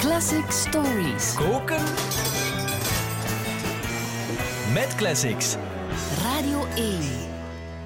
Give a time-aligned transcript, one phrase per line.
[0.00, 1.34] Classic Stories.
[1.34, 1.82] Koken
[4.72, 5.56] met classics.
[6.22, 7.00] Radio 1.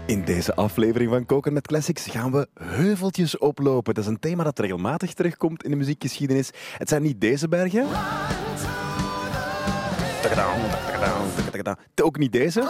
[0.06, 3.94] In deze aflevering van Koken met Classics gaan we heuveltjes oplopen.
[3.94, 6.50] Dat is een thema dat regelmatig terugkomt in de muziekgeschiedenis.
[6.78, 7.86] Het zijn niet deze bergen.
[12.02, 12.60] Ook niet deze.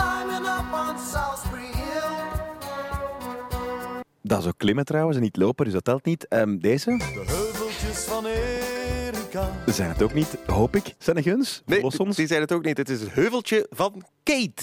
[4.22, 6.29] Dat is ook klimmen trouwens en niet lopen, dus dat telt niet.
[6.29, 8.26] Ehm, deze De heuveltjes van
[9.34, 9.72] Erika.
[9.72, 10.94] zijn het ook niet, hoop ik.
[10.98, 11.62] Zijn er guns?
[11.66, 12.16] Nee, Los ons.
[12.16, 12.76] die zijn het ook niet.
[12.76, 14.62] Het is het heuveltje van Kate.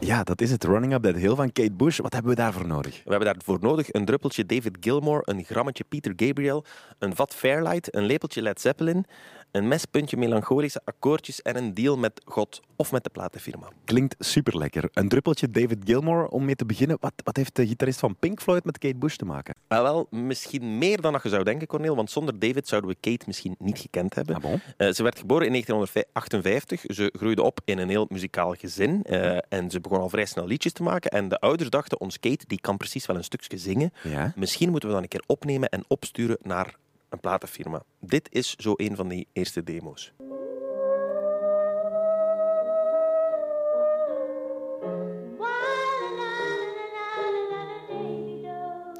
[0.00, 0.64] Ja, dat is het.
[0.64, 1.98] Running Up That Hill van Kate Bush.
[1.98, 3.00] Wat hebben we daarvoor nodig?
[3.04, 6.64] We hebben daarvoor nodig een druppeltje David Gilmour, een grammetje Peter Gabriel,
[6.98, 9.04] een vat Fairlight, een lepeltje Led Zeppelin,
[9.52, 13.68] een mespuntje melancholische akkoordjes en een deal met God of met de platenfirma.
[13.84, 14.88] Klinkt super lekker.
[14.92, 16.96] Een druppeltje David Gilmour om mee te beginnen.
[17.00, 19.54] Wat, wat heeft de gitarist van Pink Floyd met Kate Bush te maken?
[19.68, 22.96] Ah, wel, misschien meer dan dat je zou denken, Cornel, want zonder David zouden we
[23.00, 24.34] Kate misschien niet gekend hebben.
[24.34, 24.60] Ah, bon?
[24.76, 26.94] Eh, ze werd geboren in 1958.
[26.96, 30.46] Ze groeide op in een heel muzikaal gezin eh, en ze begon al vrij snel
[30.46, 31.10] liedjes te maken.
[31.10, 33.92] En de ouders dachten, ons Kate die kan precies wel een stukje zingen.
[34.02, 34.32] Ja.
[34.36, 36.74] Misschien moeten we dan een keer opnemen en opsturen naar
[37.12, 37.82] een platenfirma.
[38.00, 40.12] Dit is zo een van die eerste demo's.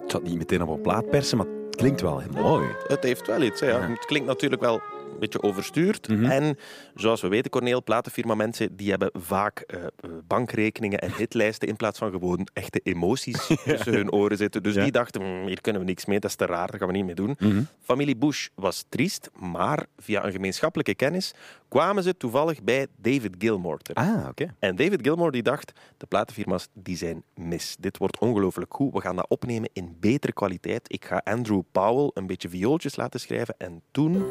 [0.04, 2.66] Ik zal het niet meteen op een plaat persen, maar het klinkt wel heel mooi.
[2.86, 3.60] Het heeft wel iets.
[3.60, 3.78] Hè, ja.
[3.78, 3.88] Ja.
[3.88, 4.80] Het klinkt natuurlijk wel
[5.22, 6.08] beetje overstuurd.
[6.08, 6.24] Mhm.
[6.24, 6.58] En
[6.94, 9.80] zoals we weten, Corneel, platenfirma mensen die hebben vaak eh,
[10.26, 14.62] bankrekeningen en hitlijsten in plaats van gewoon echte emoties tussen hun oren zitten.
[14.62, 14.82] Dus Ja.
[14.82, 16.94] die dachten, "Hmm, hier kunnen we niks mee, dat is te raar, daar gaan we
[16.94, 17.36] niet mee doen.
[17.38, 17.62] Mhm.
[17.82, 21.34] Familie Bush was triest, maar via een gemeenschappelijke kennis
[21.68, 24.06] kwamen ze toevallig bij David Gilmour terecht.
[24.08, 24.54] Ah, oké.
[24.58, 27.76] En David Gilmour die dacht, de platenfirma's die zijn mis.
[27.80, 28.92] Dit wordt ongelooflijk goed.
[28.92, 30.92] We gaan dat opnemen in betere kwaliteit.
[30.92, 33.54] Ik ga Andrew Powell een beetje viooltjes laten schrijven.
[33.58, 34.24] En toen...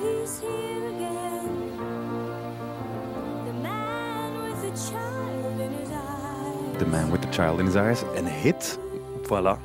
[0.00, 1.76] He's here again.
[3.44, 6.78] The man with the child in his eyes.
[6.78, 8.02] The Man with the Child in His Eyes.
[8.14, 8.78] Een hit.
[9.22, 9.58] Voilà.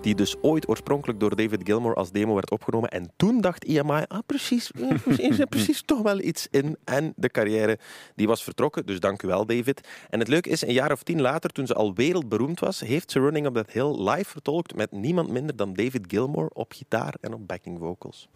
[0.00, 2.88] Die dus ooit oorspronkelijk door David Gilmour als demo werd opgenomen.
[2.88, 4.70] En toen dacht EMI, ah, precies,
[5.02, 6.76] precies, er precies toch wel iets in.
[6.84, 7.78] En de carrière
[8.14, 8.86] die was vertrokken.
[8.86, 9.88] Dus dank u wel, David.
[10.10, 13.10] En het leuke is, een jaar of tien later, toen ze al wereldberoemd was, heeft
[13.10, 17.14] ze Running Up That Hill live vertolkt met niemand minder dan David Gilmour op gitaar
[17.20, 18.28] en op backing vocals.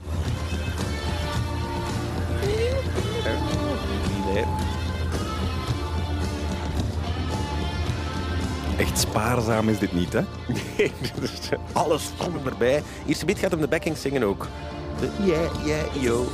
[8.78, 10.20] Echt spaarzaam is dit niet, hè?
[10.76, 11.30] Nee, dus
[11.72, 12.82] alles stond erbij.
[13.06, 14.48] Eerste beat gaat hem de backing zingen ook.
[15.24, 16.24] Yeah, yeah, yo.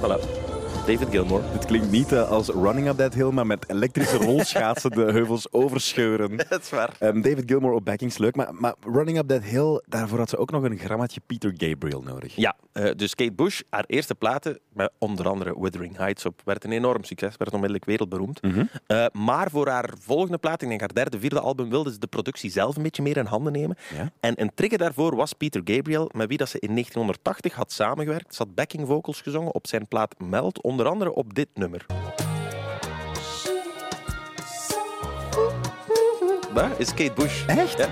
[0.00, 0.39] Voilà.
[0.90, 1.42] David Gilmour.
[1.52, 5.52] Het klinkt niet eh, als Running Up That Hill, maar met elektrische rolschaatsen de heuvels
[5.52, 6.36] overscheuren.
[6.48, 6.96] Dat is waar.
[6.98, 8.36] Ehm, David Gilmour op backings, leuk.
[8.36, 12.02] Maar, maar Running Up That Hill, daarvoor had ze ook nog een grammetje Peter Gabriel
[12.02, 12.36] nodig.
[12.36, 16.64] Ja, eh, dus Kate Bush, haar eerste platen, met onder andere Wuthering Heights op, werd
[16.64, 18.40] een enorm succes, werd onmiddellijk wereldberoemd.
[18.86, 22.06] Eh, maar voor haar volgende plaat, ik denk haar derde, vierde album, wilde ze de
[22.06, 23.76] productie zelf een beetje meer in handen nemen.
[23.94, 24.10] Ja.
[24.20, 28.34] En een trigger daarvoor was Peter Gabriel, met wie dat ze in 1980 had samengewerkt.
[28.34, 31.86] Ze had backing vocals gezongen op zijn plaat Melt, onder andere op dit nummer.
[36.54, 37.46] Dat is Kate Bush.
[37.46, 37.78] Echt?
[37.78, 37.88] Ja.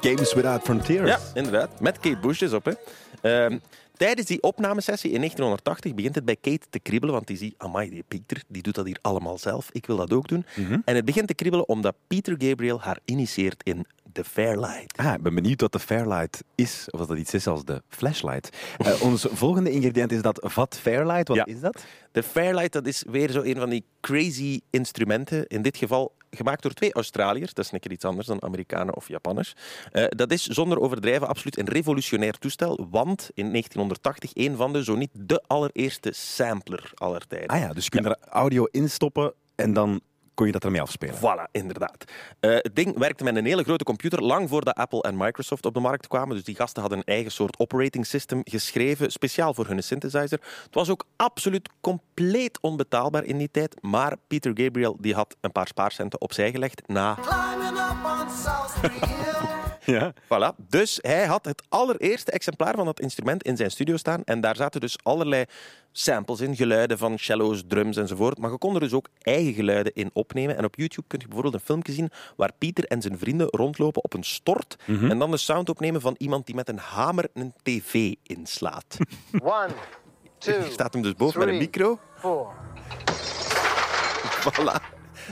[0.00, 1.08] Games Without Frontiers.
[1.08, 1.80] Ja, inderdaad.
[1.80, 2.64] Met Kate Bush dus op.
[2.64, 2.72] Hè.
[3.20, 3.58] Ehm,
[3.96, 7.90] tijdens die opnamesessie in 1980 begint het bij Kate te kriebelen, want die ziet, amai,
[7.90, 9.68] die Pieter, die doet dat hier allemaal zelf.
[9.72, 10.46] Ik wil dat ook doen.
[10.84, 14.96] En het begint te kriebelen omdat Peter Gabriel haar initieert in The Fairlight.
[14.98, 18.56] Ah, ik ben benieuwd wat de Fairlight is, of dat iets is als de flashlight.
[18.78, 21.28] Eh, ons volgende ingrediënt is dat vat Fairlight.
[21.28, 21.44] Wat Ja.
[21.46, 21.84] is dat?
[22.12, 25.46] De Fairlight, dat is weer zo een van die crazy instrumenten.
[25.46, 27.54] In dit geval gemaakt door twee Australiërs.
[27.54, 29.54] Dat is een keer iets anders dan Amerikanen of Japanners.
[29.92, 32.86] Eh, dat is zonder overdrijven absoluut een revolutionair toestel.
[32.90, 37.48] Want in 1980 een van de, zo niet de allereerste sampler aller tijden.
[37.48, 40.00] Ah ja, dus je kunt er audio in stoppen en dan
[40.34, 41.14] kon je dat ermee afspelen.
[41.14, 42.04] Voilà, inderdaad.
[42.40, 45.74] Eh, het ding werkte met een hele grote computer lang voordat Apple en Microsoft op
[45.74, 46.34] de markt kwamen.
[46.34, 50.40] Dus die gasten hadden een eigen soort operating system geschreven, speciaal voor hun synthesizer.
[50.64, 53.82] Het was ook absoluut compleet onbetaalbaar in die tijd.
[53.82, 57.18] Maar Peter Gabriel die had een paar spaarcenten opzij gelegd na...
[59.84, 60.12] Ja.
[60.24, 60.56] Voilà.
[60.68, 64.22] Dus hij had het allereerste exemplaar van dat instrument in zijn studio staan.
[64.24, 65.44] En daar zaten dus allerlei
[65.92, 68.38] samples in, geluiden van cello's, drums enzovoort.
[68.38, 70.56] Maar je kon er dus ook eigen geluiden in opnemen.
[70.56, 74.04] En op YouTube kun je bijvoorbeeld een filmpje zien waar Pieter en zijn vrienden rondlopen
[74.04, 74.76] op een stort.
[74.86, 78.96] En dan de sound opnemen van iemand die met een hamer een tv inslaat.
[79.42, 79.68] One,
[80.38, 81.98] two, Hier staat hem dus boven met een micro.
[82.18, 82.52] four.
[84.44, 84.76] Voilà.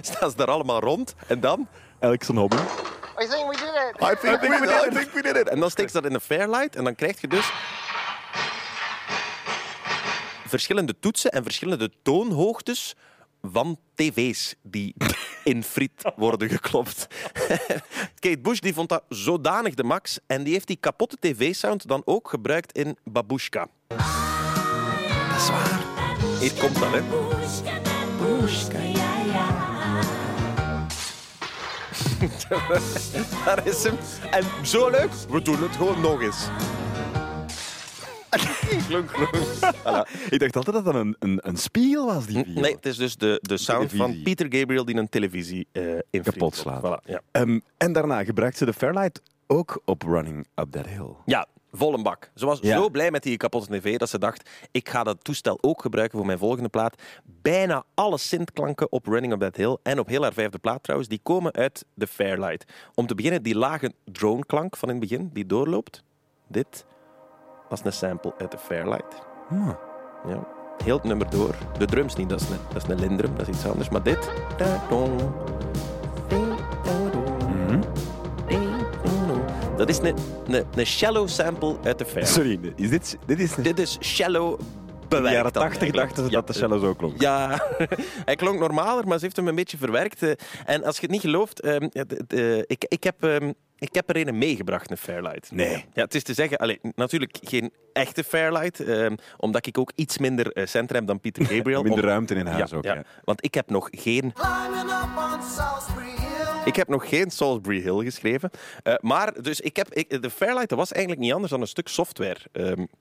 [0.00, 1.14] staan ze daar allemaal rond.
[1.26, 1.69] En dan...
[1.99, 2.56] Elk zijn hobby.
[3.19, 4.03] I think we did it.
[4.03, 4.70] I think, we, did it.
[4.70, 5.49] I think we did it.
[5.49, 7.53] En dan steek ze dat in een Fairlight en dan krijg je dus
[10.47, 12.94] verschillende toetsen en verschillende toonhoogtes
[13.43, 14.94] van tv's die
[15.44, 17.06] in friet worden geklopt.
[18.20, 22.03] Kate Bush die vond dat zodanig de max en die heeft die kapotte tv-sound dan
[22.05, 23.67] ook gebruikt in Babushka.
[23.87, 23.99] Dat
[25.37, 25.81] is waar.
[26.41, 27.03] Hier komt dat, hè.
[33.44, 33.96] Daar is hem.
[34.30, 36.48] En zo leuk, we doen het gewoon nog eens.
[38.88, 39.10] Klonk.
[39.10, 40.28] Voilà.
[40.30, 42.60] Ik dacht altijd dat dat een, een, een spiegel was, die video.
[42.60, 44.22] Nee, het is dus de, de sound van.
[44.22, 45.66] Peter Gabriel die een televisie
[46.10, 46.80] in Kapot slaat.
[46.80, 47.20] Voilà, ja.
[47.30, 51.10] Ehm, en daarna gebruikt ze de Fairlight ook op Running Up That Hill.
[51.25, 52.30] ja, vol een bak.
[52.34, 52.76] Ze was Ja.
[52.76, 56.19] zo blij met die kapotte tv dat ze dacht, ik ga dat toestel ook gebruiken
[56.19, 57.02] voor mijn volgende plaat.
[57.24, 61.10] Bijna alle synthklanken op Running Up That Hill en op heel haar vijfde plaat trouwens,
[61.10, 62.72] die komen uit de Fairlight.
[62.94, 66.02] Om te beginnen, die lage droneklank van in het begin, die doorloopt.
[66.48, 66.84] Dit
[67.69, 69.22] was een sample uit de Fairlight.
[69.50, 69.68] Ah.
[70.28, 70.46] Ja.
[70.84, 71.54] Heel het nummer door.
[71.78, 73.88] De drums niet, dat is een, dat is een lindrum, dat is iets anders.
[73.88, 74.30] Maar dit...
[79.76, 80.16] Dat is een,
[80.46, 82.34] een, een shallow sample uit de Fairlight.
[82.34, 84.60] Sorry, is dit, dit is Dit is shallow
[85.08, 85.96] in de jaren dan 80 eigenlijk.
[85.96, 87.20] dachten ze Ja, dat de cello zo klonk.
[87.20, 87.62] Ja,
[88.24, 90.22] hij klonk normaler, maar ze heeft hem een beetje verwerkt.
[90.22, 90.30] eh.
[90.64, 93.94] En als je het niet gelooft, ehm, ja, de- de- ik, ik, heb, ehm, ik
[93.94, 95.50] heb er een meegebracht, een Fairlight.
[95.50, 95.84] Nee.
[95.94, 100.18] Ja, het is te zeggen, allee, natuurlijk geen echte Fairlight, ehm, omdat ik ook iets
[100.18, 101.82] minder eh, centen heb dan Pieter Gabriel.
[101.82, 102.84] Minder Om- ruimte in huis ja, ook.
[102.84, 102.94] ja.
[102.94, 103.02] ja.
[103.25, 104.32] Want ik heb nog geen
[106.64, 108.50] Ik heb nog geen Salisbury Hill geschreven.
[108.82, 109.88] Eh, maar dus ik heb,
[110.23, 112.38] de Fairlight dat was eigenlijk niet anders dan een stuk software.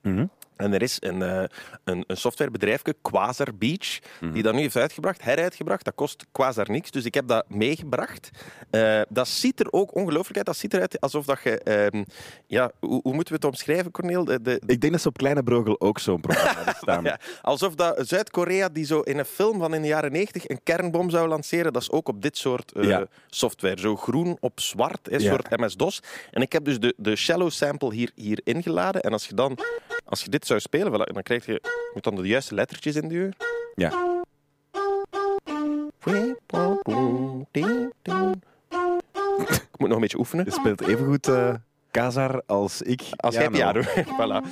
[0.02, 0.25] Mhm.
[0.62, 1.44] En er is een, eh,
[1.84, 4.34] een, een softwarebedrijfje, Quasar Beach, Mhm.
[4.34, 5.86] die dat nu heeft uitgebracht, heruitgebracht.
[5.86, 8.30] Dat kost Quasar niks, dus ik heb dat meegebracht.
[8.69, 10.46] Eh, dat ziet er ook ongelooflijk uit.
[10.46, 11.58] Dat ziet eruit alsof dat je...
[11.60, 12.04] ehm,
[12.48, 14.25] ja, hoe, hoe moeten we het omschrijven, Corneel?
[14.25, 17.04] De, de, Ik denk dat ze op Kleine Brogel ook zo'n programma staan.
[17.04, 20.63] ja, alsof dat Zuid-Korea die zo in een film van in de jaren 90 een
[20.63, 23.06] kernbom zou lanceren, dat is ook op dit soort eh, Ja.
[23.30, 23.80] software.
[23.80, 25.30] Zo groen op zwart, een Ja.
[25.30, 26.02] soort MS-DOS.
[26.31, 29.02] En ik heb dus de, de shallow sample hier, hier ingeladen.
[29.02, 29.58] En als je dan,
[30.03, 31.62] als je dit zou spelen, dan krijg je,
[31.94, 33.36] moet dan de juiste lettertjes induwen.
[33.75, 34.19] Ja.
[39.71, 40.45] Ik moet nog een beetje oefenen.
[40.45, 41.53] Je speelt evengoed eh
[41.92, 43.01] Kazar als ik.
[43.15, 43.81] Als jij piano.
[44.19, 44.45] voilà.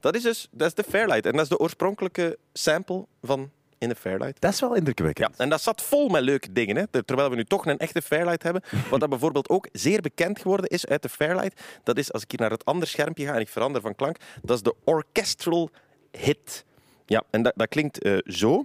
[0.00, 1.26] Dat is dus dat is de Fairlight.
[1.26, 4.40] En dat is de oorspronkelijke sample van in de Fairlight.
[4.40, 5.28] Dat is wel indrukwekkend.
[5.36, 6.76] Ja, en dat zat vol met leuke dingen.
[6.76, 7.02] Hè.
[7.04, 8.62] Terwijl we nu toch een echte Fairlight hebben.
[8.90, 11.62] Wat dat bijvoorbeeld ook zeer bekend geworden is uit de Fairlight.
[11.82, 14.16] Dat is, als ik hier naar het andere schermpje ga en ik verander van klank,
[14.42, 15.70] dat is de orchestral
[16.10, 16.64] hit.
[17.06, 18.64] Ja, en dat, dat klinkt eh, zo,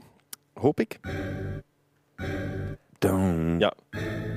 [0.53, 0.99] hoop ik.
[3.57, 3.73] Ja,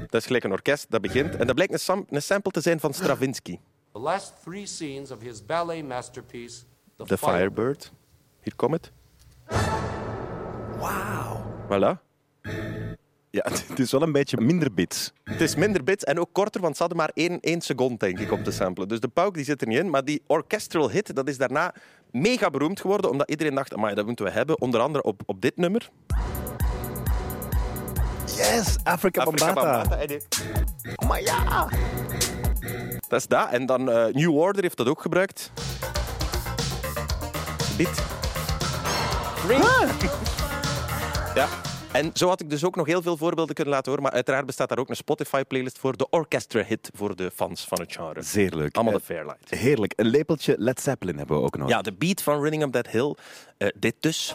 [0.07, 1.37] dat is gelijk een orkest dat begint.
[1.37, 3.59] En dat blijkt een, sam- een sample te zijn van Stravinsky.
[3.93, 6.63] The last three scenes of his ballet masterpiece,
[6.97, 7.93] The, De Firebird.
[8.43, 8.93] Hier komt het.
[10.79, 11.43] Wauw.
[11.69, 12.05] Voilà.
[13.31, 15.13] Ja, het is wel een beetje minder bits.
[15.25, 18.19] Het is minder bits en ook korter, want ze hadden maar één, één seconde, denk
[18.19, 18.89] ik, om te samplen.
[18.89, 19.91] Dus de pauk die zit er niet in.
[19.91, 21.75] Maar die orchestral hit, dat is daarna
[22.11, 24.61] mega beroemd geworden, omdat iedereen dacht, amai, dat moeten we hebben.
[24.61, 25.91] Onder andere op, op dit nummer.
[28.37, 30.07] Yes, Africa Afrika Bambata.
[30.07, 30.21] Die-
[31.07, 31.69] Maar ja!
[33.09, 33.49] Dat is dat.
[33.51, 35.51] En dan eh, New Order heeft dat ook gebruikt.
[37.77, 38.03] Dit.
[41.37, 41.49] Ja.
[41.93, 44.03] En zo had ik dus ook nog heel veel voorbeelden kunnen laten horen.
[44.05, 45.97] Maar uiteraard bestaat daar ook een Spotify-playlist voor.
[45.97, 48.23] De orchestra hit voor de fans van het genre.
[48.23, 48.75] Zeer leuk.
[48.77, 49.51] Allemaal de Eh, Fairlight.
[49.51, 49.93] Heerlijk.
[49.97, 51.69] Een lepeltje Led Zeppelin hebben we ook nog.
[51.69, 53.15] Ja, de beat van Running Up That Hill.
[53.59, 54.33] eh, dit dus.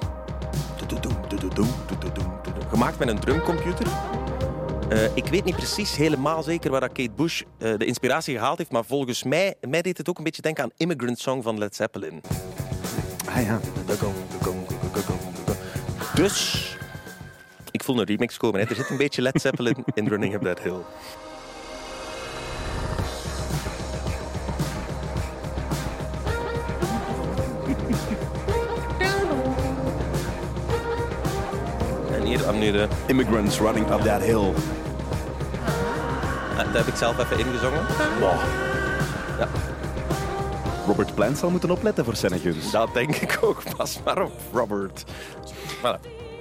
[2.70, 3.88] Gemaakt met een drumcomputer.
[5.16, 8.86] Ik weet niet precies helemaal zeker waar dat Kate Bush de inspiratie gehaald heeft, maar
[8.86, 12.22] volgens mij, mij deed het ook een beetje denken aan Immigrant Song van Led Zeppelin.
[13.30, 13.60] Ah, ja.
[16.16, 16.71] Dus,
[17.82, 18.60] ik voel een remix komen.
[18.62, 18.68] Hè.
[18.70, 20.82] Er zit een beetje Led Zeppelin in Running Up That Hill.
[32.14, 32.88] En hier dan nu de...
[33.08, 34.54] Immigrants running up that hill.
[36.52, 37.86] eh, Dat heb ik zelf even ingezongen.
[38.20, 39.48] Ja,
[40.88, 42.72] Robert Plant zal moeten opletten voor Seneguns.
[42.72, 43.62] dat denk ik ook.
[43.78, 45.04] Pas maar op, Robert.
[45.78, 46.00] Voilà.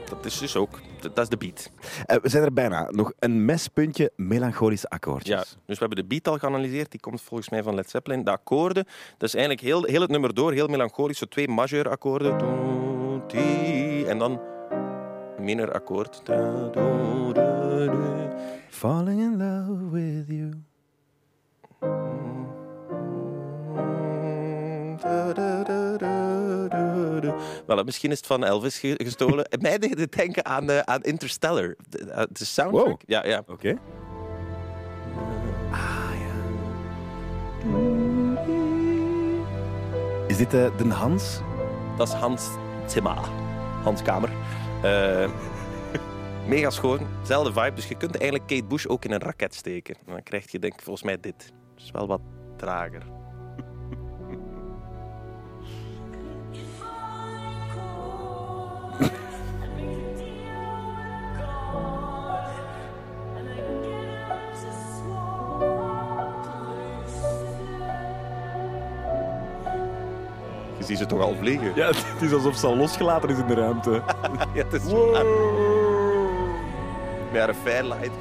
[0.08, 0.78] Dat is dus ook...
[1.02, 1.70] Dat is de beat.
[2.06, 2.88] Eh, we zijn er bijna.
[2.90, 5.34] Nog een mespuntje melancholische akkoordjes.
[5.34, 6.90] Ja, dus we hebben de beat al geanalyseerd.
[6.90, 8.24] Die komt volgens mij van Led Zeppelin.
[8.24, 8.84] De akkoorden,
[9.18, 11.18] dat is eigenlijk heel, heel het nummer door, heel melancholisch.
[11.18, 12.38] Zo twee majeur akkoorden.
[14.06, 14.40] En dan
[15.38, 16.20] minor akkoord.
[16.24, 18.30] Da, do, da, do.
[18.68, 20.69] Falling in love with you.
[27.66, 29.46] Wel, misschien is het van Elvis ge- gestolen.
[29.60, 31.76] Mij deed het denken aan, eh, aan Interstellar.
[31.88, 32.86] De, eh, de soundtrack.
[32.86, 33.00] Wow.
[33.06, 33.42] Ja, ja.
[33.46, 33.78] Oké.
[35.70, 36.28] Ah, ja.
[40.26, 41.40] Is dit eh, de Hans?
[41.96, 42.48] Dat is Hans
[42.86, 43.18] Zimmer.
[43.82, 44.30] Hans Kamer.
[46.48, 47.00] Mega schoon.
[47.22, 47.72] Zelfde vibe.
[47.74, 49.94] Dus je kunt eigenlijk Kate Bush ook in een raket steken.
[50.06, 51.52] En dan krijg je denk ik volgens mij dit.
[51.74, 52.20] Het is wel wat
[52.56, 53.02] trager.
[70.90, 71.72] Ziet ze toch al vliegen?
[71.74, 73.90] Ja, het is alsof ze al losgelaten is in de ruimte.
[74.54, 75.24] Ja, het is waar.
[77.32, 78.10] Met haar fairlight.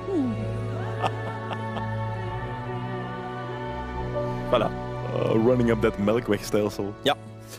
[4.51, 4.69] Voilà.
[5.13, 6.93] Oh, running up that melkwegstelsel.
[7.03, 7.15] Ja.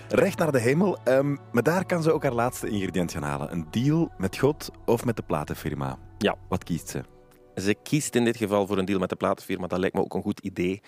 [0.09, 0.99] Recht naar de hemel.
[1.05, 3.53] ehm, maar daar kan ze ook haar laatste ingrediënt gaan halen.
[3.53, 5.99] Een deal met God of met de platenfirma.
[6.19, 6.35] Ja.
[6.49, 7.01] Wat kiest ze?
[7.55, 9.67] Ze kiest in dit geval voor een deal met de platenfirma.
[9.67, 10.81] Dat lijkt me ook een goed idee.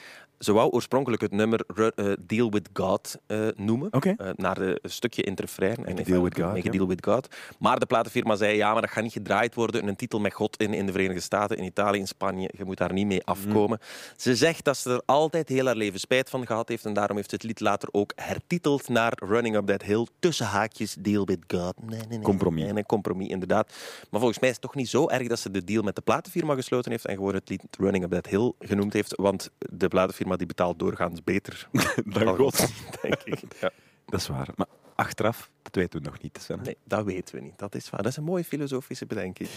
[0.42, 3.90] Ze wou oorspronkelijk het nummer eh, Deal with God eh, noemen.
[3.90, 5.87] Eh, naar een stukje in het refrein.
[5.87, 7.34] En deal with God, deal with God.
[7.58, 9.88] Maar de platenfirma zei, ja, maar dat gaat niet gedraaid worden.
[9.88, 12.50] Een titel met God in, in de Verenigde Staten, in Italië, in Spanje.
[12.56, 13.78] Je moet daar niet mee afkomen.
[14.16, 16.84] Ze zegt dat ze er altijd heel haar leven spijt van gehad heeft.
[16.84, 20.06] En daarom heeft ze het lied later ook hertiteld naar Running Up That Hill.
[20.18, 21.75] Tussen haakjes, Deal with God.
[21.84, 22.20] Nee, nee, nee.
[22.20, 22.62] Compromis.
[22.62, 23.72] Nee, nee, compromis, inderdaad.
[24.11, 26.02] Maar volgens mij is het toch niet zo erg dat ze de deal met de
[26.02, 29.14] platenfirma gesloten heeft en gewoon het lied Running Up That Hill genoemd heeft.
[29.16, 31.68] Want de platenfirma die betaalt doorgaans beter
[32.04, 32.72] Dan dan God.
[33.02, 33.40] denk ik.
[33.60, 33.70] Ja.
[34.06, 34.48] Dat is waar.
[34.56, 36.38] Maar achteraf, dat weten we nog niet.
[36.40, 36.62] Sanne.
[36.64, 37.58] Nee, dat weten we niet.
[37.58, 38.02] Dat is waar.
[38.02, 39.48] Dat is een mooie filosofische bedenking.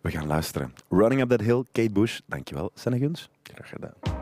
[0.00, 0.74] We gaan luisteren.
[0.88, 2.20] Running up that hill, Kate Bush.
[2.26, 3.28] Dankjewel, Sanne Guns.
[3.42, 4.21] Graag gedaan.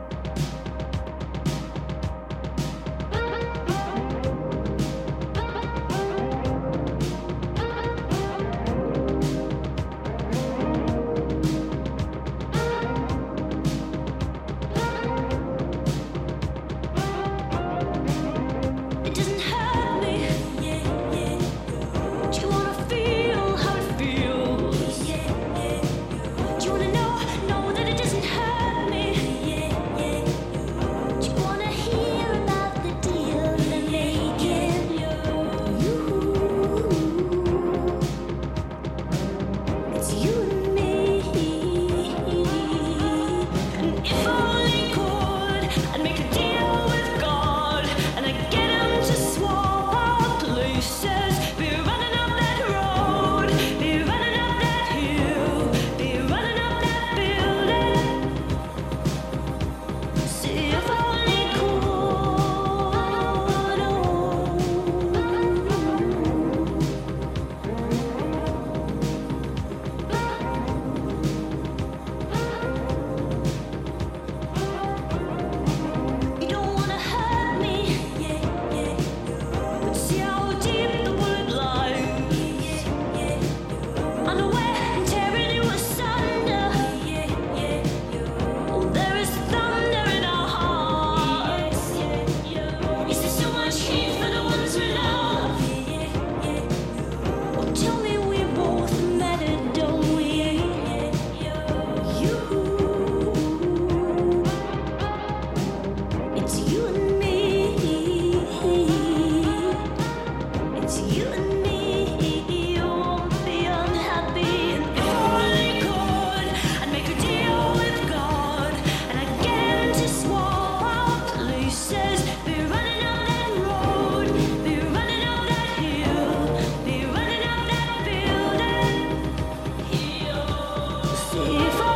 [131.47, 131.90] 一双